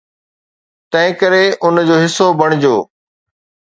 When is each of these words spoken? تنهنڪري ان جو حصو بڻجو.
تنهنڪري 0.91 1.43
ان 1.65 1.73
جو 1.87 1.95
حصو 2.03 2.27
بڻجو. 2.39 2.77